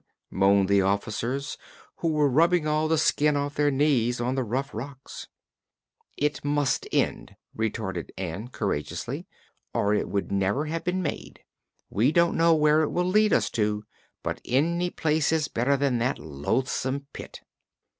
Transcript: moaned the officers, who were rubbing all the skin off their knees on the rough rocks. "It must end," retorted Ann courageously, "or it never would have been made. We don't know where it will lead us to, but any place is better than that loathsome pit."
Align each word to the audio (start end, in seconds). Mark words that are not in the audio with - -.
moaned 0.31 0.67
the 0.67 0.81
officers, 0.81 1.59
who 1.97 2.07
were 2.07 2.27
rubbing 2.27 2.65
all 2.65 2.87
the 2.87 2.97
skin 2.97 3.37
off 3.37 3.53
their 3.53 3.69
knees 3.69 4.19
on 4.19 4.33
the 4.33 4.43
rough 4.43 4.73
rocks. 4.73 5.27
"It 6.17 6.43
must 6.43 6.87
end," 6.91 7.35
retorted 7.55 8.11
Ann 8.17 8.47
courageously, 8.47 9.27
"or 9.75 9.93
it 9.93 10.07
never 10.31 10.61
would 10.61 10.69
have 10.69 10.83
been 10.83 11.03
made. 11.03 11.41
We 11.91 12.11
don't 12.11 12.35
know 12.35 12.55
where 12.55 12.81
it 12.81 12.89
will 12.89 13.05
lead 13.05 13.31
us 13.31 13.51
to, 13.51 13.85
but 14.23 14.41
any 14.43 14.89
place 14.89 15.31
is 15.31 15.47
better 15.47 15.77
than 15.77 15.99
that 15.99 16.17
loathsome 16.17 17.05
pit." 17.13 17.41